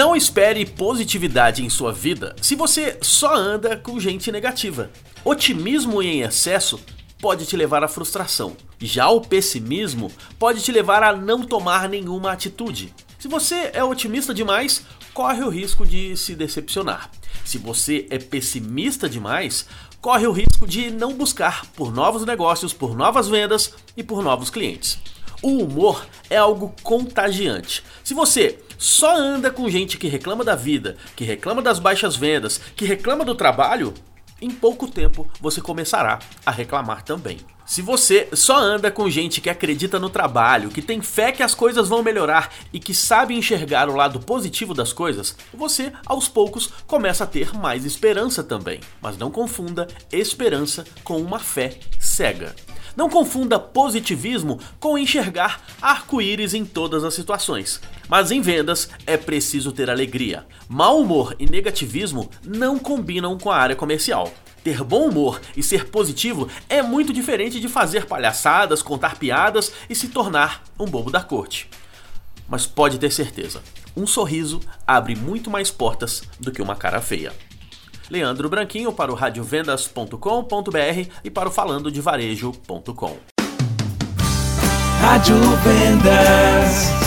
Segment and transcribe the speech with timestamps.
[0.00, 4.90] Não espere positividade em sua vida se você só anda com gente negativa.
[5.22, 6.80] Otimismo em excesso
[7.20, 8.56] pode te levar à frustração.
[8.80, 12.94] Já o pessimismo pode te levar a não tomar nenhuma atitude.
[13.18, 17.10] Se você é otimista demais, corre o risco de se decepcionar.
[17.44, 19.66] Se você é pessimista demais,
[20.00, 24.48] corre o risco de não buscar por novos negócios, por novas vendas e por novos
[24.48, 24.98] clientes.
[25.42, 27.82] O humor é algo contagiante.
[28.02, 32.58] Se você só anda com gente que reclama da vida, que reclama das baixas vendas,
[32.74, 33.92] que reclama do trabalho,
[34.40, 37.40] em pouco tempo você começará a reclamar também.
[37.66, 41.54] Se você só anda com gente que acredita no trabalho, que tem fé que as
[41.54, 46.72] coisas vão melhorar e que sabe enxergar o lado positivo das coisas, você aos poucos
[46.86, 48.80] começa a ter mais esperança também.
[49.02, 52.56] Mas não confunda esperança com uma fé cega.
[52.96, 57.80] Não confunda positivismo com enxergar arco-íris em todas as situações.
[58.08, 60.46] Mas em vendas é preciso ter alegria.
[60.68, 64.32] Mau humor e negativismo não combinam com a área comercial.
[64.62, 69.94] Ter bom humor e ser positivo é muito diferente de fazer palhaçadas, contar piadas e
[69.94, 71.68] se tornar um bobo da corte.
[72.46, 73.62] Mas pode ter certeza,
[73.96, 77.32] um sorriso abre muito mais portas do que uma cara feia.
[78.10, 83.16] Leandro Branquinho para o radiovendas.com.br e para o falandodevarejo.com.
[85.00, 86.99] Rádio Vendas.